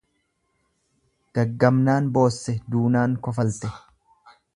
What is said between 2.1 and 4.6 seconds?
boosse duunaan kofalte ijoolleen.